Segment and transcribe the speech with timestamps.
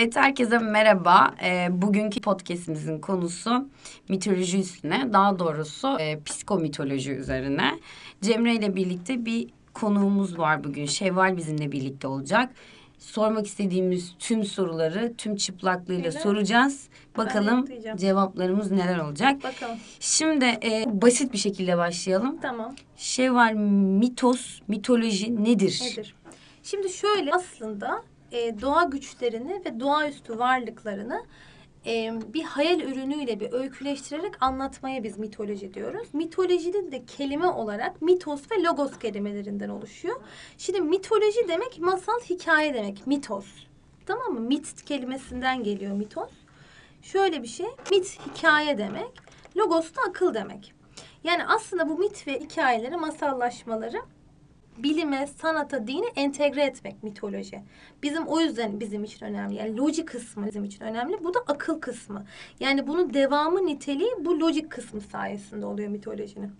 [0.00, 1.34] Evet herkese merhaba.
[1.42, 3.68] Ee, bugünkü podcastimizin konusu
[4.08, 7.78] mitoloji üstüne, daha doğrusu e, psikomitoloji üzerine.
[8.22, 10.86] Cemre ile birlikte bir konuğumuz var bugün.
[10.86, 12.50] Şevval bizimle birlikte olacak.
[12.98, 16.22] Sormak istediğimiz tüm soruları tüm çıplaklığıyla Evet.
[16.22, 16.88] soracağız.
[17.16, 19.44] Bakalım cevaplarımız neler olacak.
[19.44, 19.76] Bakalım.
[20.00, 22.38] Şimdi e, basit bir şekilde başlayalım.
[22.42, 22.74] Tamam.
[22.96, 25.80] Şevval mitos, mitoloji nedir?
[25.82, 26.14] Nedir?
[26.62, 28.02] Şimdi şöyle aslında
[28.32, 31.24] e, doğa güçlerini ve doğaüstü varlıklarını
[31.86, 36.08] e, bir hayal ürünüyle bir öyküleştirerek anlatmaya biz mitoloji diyoruz.
[36.12, 40.20] Mitolojinin de kelime olarak mitos ve logos kelimelerinden oluşuyor.
[40.58, 43.06] Şimdi mitoloji demek masal hikaye demek.
[43.06, 43.46] Mitos.
[44.06, 44.40] Tamam mı?
[44.40, 46.30] Mit kelimesinden geliyor mitos.
[47.02, 47.66] Şöyle bir şey.
[47.90, 49.10] Mit hikaye demek.
[49.56, 50.74] Logos da akıl demek.
[51.24, 54.02] Yani aslında bu mit ve hikayeleri, masallaşmaları
[54.82, 57.62] bilime, sanata, dine entegre etmek mitoloji.
[58.02, 59.54] Bizim o yüzden bizim için önemli.
[59.54, 61.24] Yani loji kısmı bizim için önemli.
[61.24, 62.24] Bu da akıl kısmı.
[62.60, 66.52] Yani bunun devamı niteliği bu lojik kısmı sayesinde oluyor mitolojinin.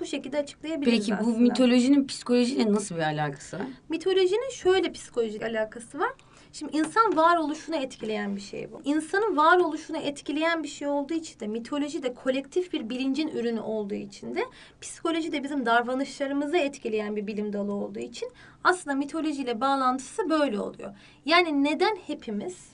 [0.00, 1.38] Bu şekilde açıklayabiliriz Peki bu aslında.
[1.38, 3.66] mitolojinin psikolojiyle nasıl bir alakası var?
[3.88, 6.12] Mitolojinin şöyle psikolojik alakası var.
[6.58, 8.80] Şimdi insan varoluşunu etkileyen bir şey bu.
[8.84, 13.94] İnsanın varoluşunu etkileyen bir şey olduğu için de mitoloji de kolektif bir bilincin ürünü olduğu
[13.94, 14.40] için de
[14.80, 18.32] psikoloji de bizim davranışlarımızı etkileyen bir bilim dalı olduğu için
[18.64, 20.94] aslında mitolojiyle bağlantısı böyle oluyor.
[21.24, 22.68] Yani neden hepimiz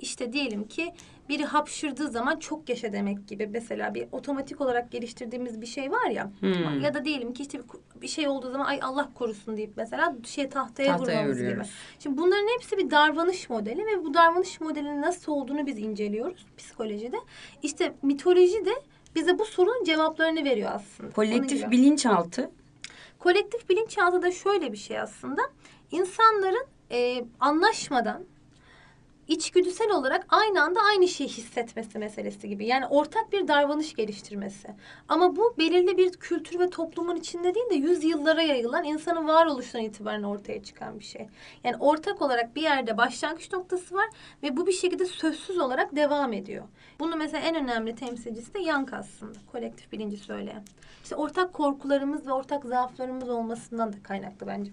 [0.00, 0.92] işte diyelim ki
[1.28, 6.10] biri hapşırdığı zaman çok yaşa demek gibi mesela bir otomatik olarak geliştirdiğimiz bir şey var
[6.10, 6.80] ya Hmm.
[6.80, 7.60] ya da diyelim ki işte
[8.02, 11.62] bir- şey olduğu zaman ay Allah korusun deyip mesela şey tahtaya, Tahtaya vurmamız gibi.
[11.98, 17.16] Şimdi bunların hepsi bir davranış modeli ve bu davranış modelinin nasıl olduğunu biz inceliyoruz psikolojide.
[17.62, 18.70] İşte mitoloji de
[19.14, 21.10] bize bu sorunun cevaplarını veriyor aslında.
[21.10, 22.50] Kolektif bilinçaltı
[23.18, 25.42] Kolektif bilinçaltı da şöyle bir şey aslında.
[25.90, 28.24] İnsanların e, anlaşmadan
[29.28, 32.66] içgüdüsel olarak aynı anda aynı şeyi hissetmesi meselesi gibi.
[32.66, 34.68] Yani ortak bir davranış geliştirmesi.
[35.08, 40.22] Ama bu belirli bir kültür ve toplumun içinde değil de yüzyıllara yayılan insanın varoluşundan itibaren
[40.22, 41.28] ortaya çıkan bir şey.
[41.64, 44.06] Yani ortak olarak bir yerde başlangıç noktası var
[44.42, 46.64] ve bu bir şekilde sözsüz olarak devam ediyor.
[47.00, 49.38] Bunu mesela en önemli temsilcisi de Young aslında.
[49.52, 50.62] Kolektif bilinci söyleyen.
[51.02, 54.72] İşte ortak korkularımız ve ortak zaaflarımız olmasından da kaynaklı bence.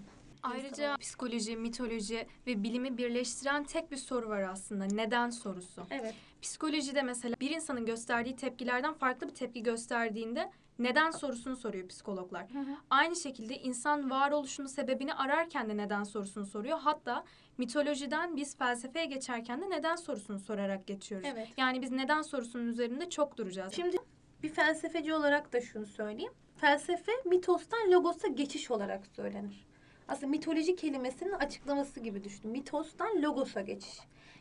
[0.52, 4.84] Ayrıca psikoloji, mitoloji ve bilimi birleştiren tek bir soru var aslında.
[4.84, 5.82] Neden sorusu.
[5.90, 6.14] Evet.
[6.42, 12.46] Psikolojide mesela bir insanın gösterdiği tepkilerden farklı bir tepki gösterdiğinde neden sorusunu soruyor psikologlar.
[12.90, 16.78] Aynı şekilde insan varoluşunun sebebini ararken de neden sorusunu soruyor.
[16.78, 17.24] Hatta
[17.58, 21.28] mitolojiden biz felsefeye geçerken de neden sorusunu sorarak geçiyoruz.
[21.32, 21.48] Evet.
[21.56, 23.72] Yani biz neden sorusunun üzerinde çok duracağız.
[23.72, 23.96] Şimdi
[24.42, 26.32] bir felsefeci olarak da şunu söyleyeyim.
[26.56, 29.65] Felsefe mitostan logosa geçiş olarak söylenir.
[30.08, 32.52] Aslında mitoloji kelimesinin açıklaması gibi düşünün.
[32.52, 33.98] Mitostan logosa geçiş.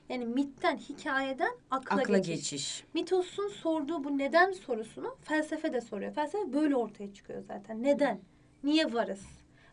[0.09, 2.51] Yani mitten, hikayeden akla, akla geçiş.
[2.51, 2.83] geçiş.
[2.93, 6.13] Mitos'un sorduğu bu neden sorusunu felsefe de soruyor.
[6.13, 7.83] Felsefe böyle ortaya çıkıyor zaten.
[7.83, 8.19] Neden?
[8.63, 9.21] Niye varız?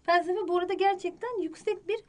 [0.02, 2.00] Felsefe bu arada gerçekten yüksek bir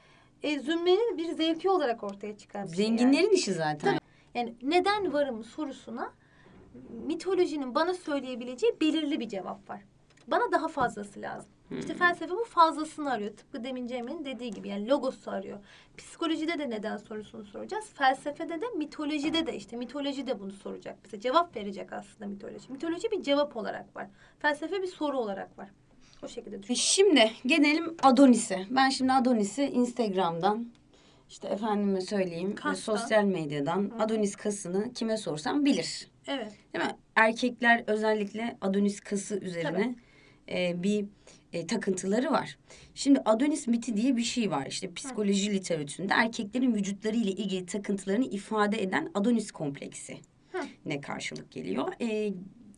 [0.44, 2.86] e, zümrenin bir zevki olarak ortaya çıkan bir şey.
[2.86, 3.00] yani.
[3.00, 3.98] Zenginlerin işi zaten.
[4.36, 6.14] Yani neden varım sorusuna
[7.06, 9.82] mitolojinin bana söyleyebileceği belirli bir cevap var.
[10.28, 11.52] Bana daha fazlası lazım.
[11.80, 13.32] İşte felsefe bu fazlasını arıyor.
[13.38, 15.60] Tıpkı demin Cemre'nin dediği gibi yani logosu arıyor.
[15.98, 17.86] Psikolojide de neden sorusunu soracağız.
[17.94, 21.20] Felsefede de mitolojide de işte mitoloji de bunu soracak bize.
[21.20, 22.72] Cevap verecek aslında mitoloji.
[22.72, 24.08] Mitoloji bir cevap olarak var.
[24.40, 25.70] Felsefe bir soru olarak var.
[26.24, 26.74] O şekilde düşün.
[26.74, 28.66] Şimdi gelelim Adonis'e.
[28.70, 30.68] Ben şimdi Adonis'i Instagram'dan
[31.30, 32.98] işte efendime söyleyeyim Kastan.
[32.98, 36.08] sosyal medyadan Adonis kasını kime sorsam bilir.
[36.28, 36.52] Evet.
[36.74, 36.92] Değil mi?
[37.16, 39.96] Erkekler özellikle Adonis kası üzerine
[40.50, 41.06] e, bir
[41.54, 42.58] e, takıntıları var.
[42.96, 44.66] Şimdi Adonis miti diye bir şey var.
[44.66, 50.18] İşte psikoloji literatüründe erkeklerin vücutları ile ilgili takıntılarını ifade eden Adonis kompleksi
[50.52, 50.60] Hı.
[50.86, 51.88] ne karşılık geliyor.
[52.02, 52.34] E,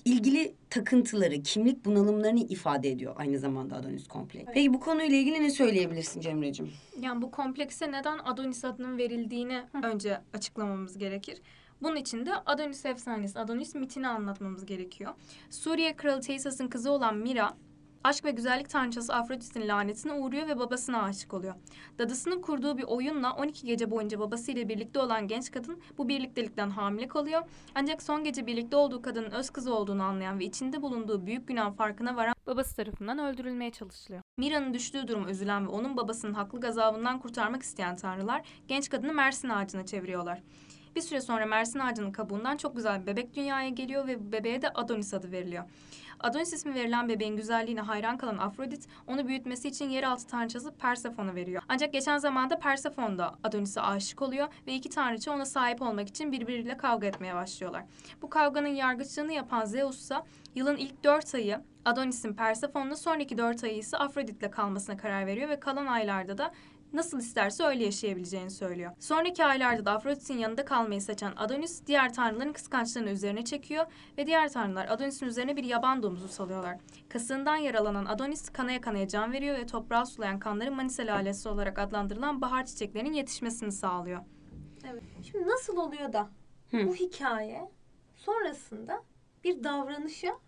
[0.06, 4.52] ilgili takıntıları, kimlik bunalımlarını ifade ediyor aynı zamanda Adonis kompleksi.
[4.54, 6.72] Peki bu konuyla ilgili ne söyleyebilirsin Cemre'cim?
[7.02, 11.42] Yani bu komplekse neden Adonis adının verildiğini önce açıklamamız gerekir.
[11.82, 15.14] Bunun için de Adonis efsanesi, Adonis mitini anlatmamız gerekiyor.
[15.50, 17.58] Suriye kralı Teysas'ın kızı olan Mira,
[18.06, 21.56] aşk ve güzellik tanrıçası Afrodit'in lanetine uğruyor ve babasına aşık oluyor.
[22.00, 27.08] Dadısının kurduğu bir oyunla 12 gece boyunca babasıyla birlikte olan genç kadın bu birliktelikten hamile
[27.08, 27.42] kalıyor.
[27.76, 31.76] Ancak son gece birlikte olduğu kadının öz kızı olduğunu anlayan ve içinde bulunduğu büyük günah
[31.76, 34.22] farkına varan babası tarafından öldürülmeye çalışılıyor.
[34.38, 39.50] Mira'nın düştüğü duruma üzülen ve onun babasının haklı gazabından kurtarmak isteyen tanrılar genç kadını Mersin
[39.50, 40.42] ağacına çeviriyorlar.
[40.96, 44.70] Bir süre sonra Mersin ağacının kabuğundan çok güzel bir bebek dünyaya geliyor ve bebeğe de
[44.70, 45.64] Adonis adı veriliyor.
[46.20, 51.64] Adonis ismi verilen bebeğin güzelliğine hayran kalan Afrodit onu büyütmesi için yeraltı tanrıçası Persefon'u veriyor.
[51.70, 56.32] Ancak geçen zamanda Persefon da Adonis'e aşık oluyor ve iki tanrıça ona sahip olmak için
[56.32, 57.84] birbiriyle kavga etmeye başlıyorlar.
[58.22, 60.16] Bu kavganın yargıçlığını yapan Zeus ise
[60.56, 65.60] yılın ilk dört ayı Adonis'in Persefon'la sonraki dört ayı ise Afrodit'le kalmasına karar veriyor ve
[65.60, 66.52] kalan aylarda da
[66.96, 68.92] nasıl isterse öyle yaşayabileceğini söylüyor.
[69.00, 73.86] Sonraki aylarda da Afrodit'in yanında kalmayı seçen Adonis diğer tanrıların kıskançlığını üzerine çekiyor
[74.18, 76.78] ve diğer tanrılar Adonis'in üzerine bir yaban domuzu salıyorlar.
[77.10, 82.42] Kasığından yaralanan Adonis kanaya kanaya can veriyor ve toprağı sulayan kanları Manisa lalesi olarak adlandırılan
[82.42, 84.22] bahar çiçeklerinin yetişmesini sağlıyor.
[84.92, 85.04] Evet.
[85.32, 86.30] Şimdi nasıl oluyor da
[86.72, 86.88] Hı.
[86.88, 87.72] bu hikaye
[88.16, 89.04] sonrasında
[89.44, 90.40] bir davranışa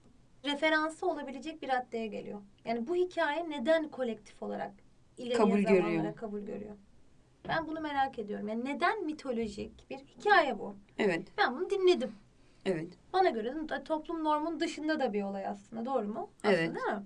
[0.46, 2.42] referansı olabilecek bir raddeye geliyor.
[2.66, 4.72] Yani bu hikaye neden kolektif olarak
[5.18, 6.16] ileriye Kabul zamanlara görüyor.
[6.16, 6.76] kabul görüyor?
[7.48, 8.48] Ben bunu merak ediyorum.
[8.48, 10.76] Yani neden mitolojik bir hikaye bu?
[10.98, 11.28] Evet.
[11.38, 12.12] Ben bunu dinledim.
[12.66, 12.88] Evet.
[13.14, 13.54] Bana göre
[13.86, 15.86] toplum normun dışında da bir olay aslında.
[15.86, 16.30] Doğru mu?
[16.44, 16.76] Aslında Evet.
[16.76, 17.04] değil mi?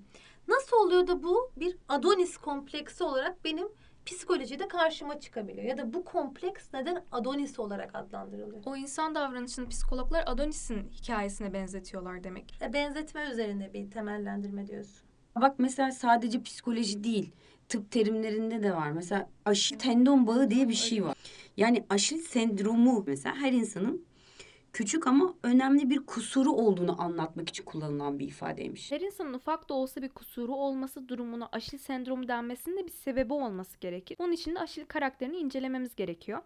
[0.47, 3.67] Nasıl oluyor da bu bir Adonis kompleksi olarak benim
[4.05, 5.67] psikolojide karşıma çıkabiliyor?
[5.67, 8.61] Ya da bu kompleks neden Adonis olarak adlandırılıyor?
[8.65, 12.57] O insan davranışını psikologlar Adonis'in hikayesine benzetiyorlar demek.
[12.61, 15.07] E, benzetme üzerine bir temellendirme diyorsun.
[15.41, 17.31] Bak mesela sadece psikoloji değil.
[17.71, 18.91] Tıp terimlerinde de var.
[18.91, 21.17] Mesela aşil tendon bağı diye bir şey var.
[21.57, 24.05] Yani aşil sendromu mesela her insanın
[24.73, 28.91] küçük ama önemli bir kusuru olduğunu anlatmak için kullanılan bir ifadeymiş.
[28.91, 33.33] Her insanın ufak da olsa bir kusuru olması durumuna aşil sendromu denmesinin de bir sebebi
[33.33, 34.17] olması gerekir.
[34.19, 36.39] Bunun için de aşil karakterini incelememiz gerekiyor.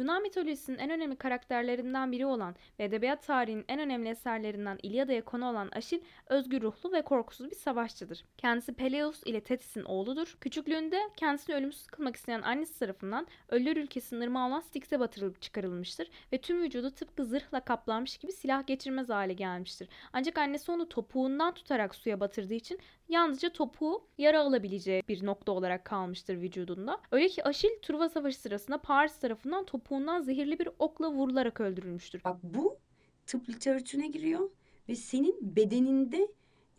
[0.00, 5.50] Yunan mitolojisinin en önemli karakterlerinden biri olan ve edebiyat tarihinin en önemli eserlerinden İlyada'ya konu
[5.50, 8.24] olan Aşil, özgür ruhlu ve korkusuz bir savaşçıdır.
[8.38, 10.36] Kendisi Peleus ile Tetis'in oğludur.
[10.40, 16.38] Küçüklüğünde kendisini ölümsüz kılmak isteyen annesi tarafından ölüler ülkesinin ırmağı olan Styx'e batırılıp çıkarılmıştır ve
[16.38, 19.88] tüm vücudu tıpkı zırhla kaplanmış gibi silah geçirmez hale gelmiştir.
[20.12, 25.84] Ancak annesi onu topuğundan tutarak suya batırdığı için yalnızca topuğu yara alabileceği bir nokta olarak
[25.84, 27.00] kalmıştır vücudunda.
[27.10, 32.24] Öyle ki Aşil Truva Savaşı sırasında Paris tarafından topuğundan zehirli bir okla vurularak öldürülmüştür.
[32.24, 32.78] Bak bu
[33.26, 34.50] tıp literatürüne giriyor
[34.88, 36.28] ve senin bedeninde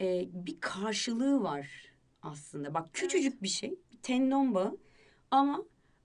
[0.01, 2.73] e, bir karşılığı var aslında.
[2.73, 4.77] Bak küçücük bir şey, bir tendon bağı
[5.31, 5.63] ama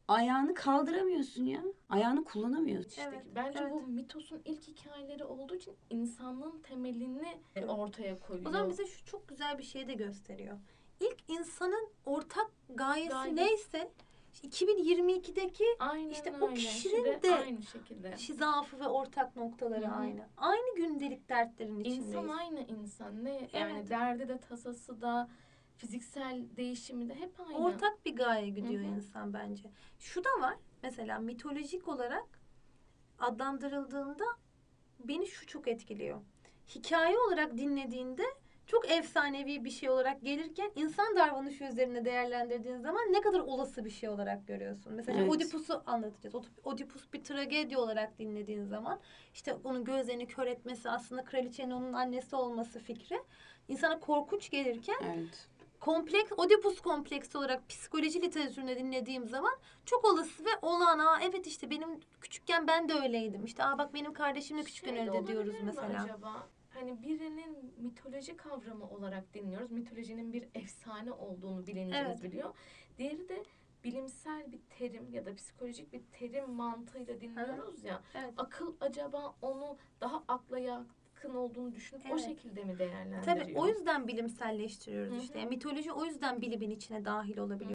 [0.08, 1.62] ayağını kaldıramıyorsun ya.
[1.88, 2.88] Ayağını kullanamıyorsun.
[2.91, 3.73] İşte Evet, bence evet.
[3.73, 7.38] bu mitosun ilk hikayeleri olduğu için insanlığın temelini
[7.69, 8.49] ortaya koyuyor.
[8.49, 10.58] O zaman bize şu çok güzel bir şey de gösteriyor.
[11.00, 13.37] İlk insanın ortak gayesi Gayesi.
[13.37, 13.91] neyse
[14.44, 16.54] 2022'deki Aynen işte o öyle.
[16.54, 18.16] kişinin İşte de aynı şekilde.
[18.38, 19.94] zaafı ve ortak noktaları Hı hı.
[19.94, 20.28] aynı.
[20.36, 22.06] Aynı gündelik dertlerin içindeyiz.
[22.14, 23.24] İnsan aynı insan.
[23.24, 23.90] Ne yani Evet.
[23.90, 25.28] derdi de tasası da
[25.76, 27.58] fiziksel değişimi de hep aynı.
[27.58, 28.90] Ortak bir gaye gidiyor Hı hı.
[28.96, 29.70] insan bence.
[29.98, 30.54] Şu da var.
[30.82, 32.40] Mesela mitolojik olarak
[33.18, 34.24] adlandırıldığında
[34.98, 36.20] beni şu çok etkiliyor.
[36.74, 38.22] Hikaye olarak dinlediğinde
[38.66, 43.90] çok efsanevi bir şey olarak gelirken insan davranışı üzerine değerlendirdiğin zaman ne kadar olası bir
[43.90, 44.92] şey olarak görüyorsun.
[44.92, 45.30] Mesela Evet.
[45.30, 46.34] Oedipus'u anlatacağız.
[46.34, 48.98] Oedip- Oedipus bir tragedi olarak dinlediğin zaman
[49.34, 53.18] işte onun gözlerini kör etmesi aslında kraliçenin onun annesi olması fikri
[53.68, 55.48] insana korkunç gelirken Evet.
[55.80, 59.52] kompleks, Oedipus kompleksi olarak psikoloji literatüründe dinlediğim zaman
[59.84, 61.88] çok olası ve olan aa evet işte benim
[62.20, 63.44] küçükken ben de öyleydim.
[63.44, 66.02] İşte aa bak benim kardeşim de küçükken Şey öldü diyoruz mesela.
[66.04, 66.46] Acaba
[66.76, 69.70] hani birinin mitoloji kavramı olarak dinliyoruz.
[69.70, 72.23] Mitolojinin bir efsane olduğunu bilincimiz Evet.
[72.23, 72.55] biliyor.
[72.99, 73.43] Diğeri de
[73.84, 78.02] bilimsel bir terim ya da psikolojik bir terim mantığıyla dinliyoruz ya.
[78.14, 78.34] Evet.
[78.37, 82.24] Akıl acaba onu daha akla yakın olduğunu düşünüp o Evet.
[82.24, 83.22] şekilde mi değerlendiriyor?
[83.24, 85.22] Tabii o yüzden bilimselleştiriyoruz Hı hı.
[85.22, 85.39] işte.
[85.39, 87.70] Yani mitoloji o yüzden bilimin içine dahil olabiliyor.